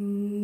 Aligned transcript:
Only 0.00 0.43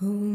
Hum. 0.00 0.27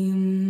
him. 0.00 0.49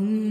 Um 0.00 0.29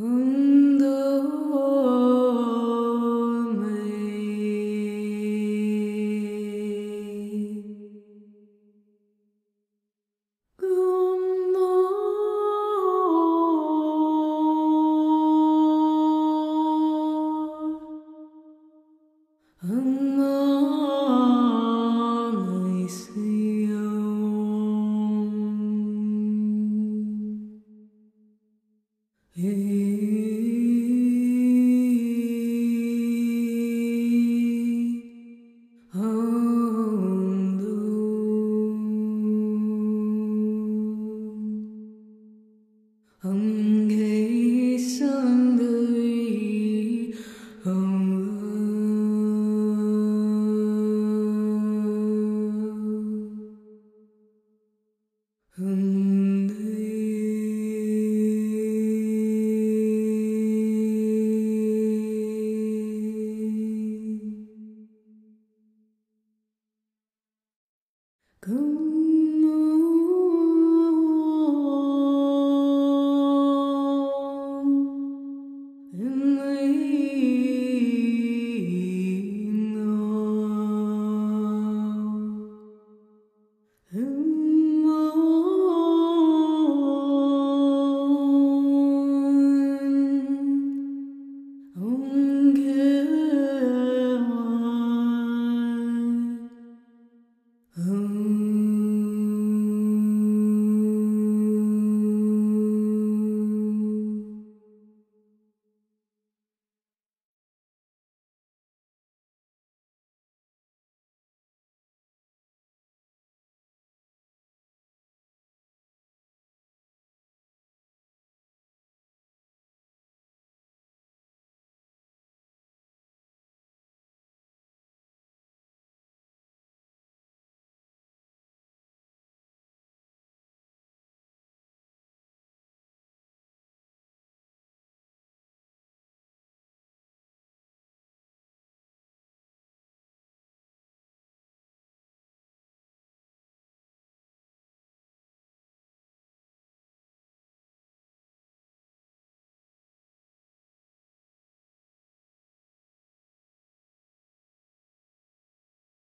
Hmm. 0.00 0.39